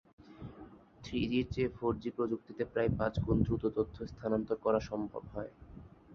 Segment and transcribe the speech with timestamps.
[1.03, 5.51] থ্রিজির চেয়ে ফোরজি প্রযুক্তিতে প্রায় পাঁচগুণ দ্রুত তথ্য স্থানান্তর করা সম্ভব হয়।